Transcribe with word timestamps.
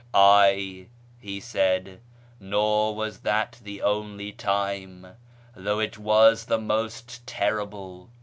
"Ay," 0.15 0.87
he 1.19 1.39
said," 1.39 1.99
nor 2.39 2.95
was 2.95 3.19
that 3.19 3.59
the 3.63 3.83
only 3.83 4.31
time, 4.31 5.15
though 5.55 5.77
it 5.77 5.99
was 5.99 6.45
the 6.45 6.57
most 6.59 7.27
terrible. 7.27 8.09